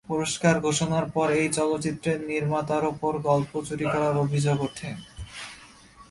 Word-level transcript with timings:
পুরস্কার 0.07 0.55
ঘোষণার 0.59 1.05
পর 1.11 1.27
এই 1.31 1.47
চলচ্চিত্রের 1.49 2.19
নির্মাতার 2.27 2.83
উপর 2.85 3.11
গল্প 3.29 3.51
চুরি 3.67 3.85
করার 3.85 4.15
অভিযোগ 4.17 4.57
ওঠে। 4.61 4.89